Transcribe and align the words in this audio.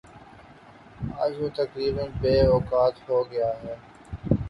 آج 1.21 1.31
وہ 1.39 1.49
تقریبا 1.55 2.05
بے 2.21 2.35
وقعت 2.47 2.95
ہو 3.07 3.17
گیا 3.31 3.49
ہے 3.63 3.75